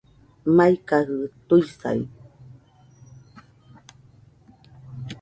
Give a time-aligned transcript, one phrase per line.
[0.55, 1.17] Maikajɨ
[1.47, 1.99] tuisai